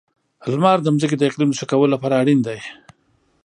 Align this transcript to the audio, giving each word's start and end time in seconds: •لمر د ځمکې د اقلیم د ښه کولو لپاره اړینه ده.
•لمر 0.51 0.77
د 0.81 0.87
ځمکې 0.95 1.15
د 1.17 1.23
اقلیم 1.29 1.49
د 1.51 1.55
ښه 1.59 1.65
کولو 1.71 1.93
لپاره 1.95 2.19
اړینه 2.21 2.43
ده. 2.47 2.55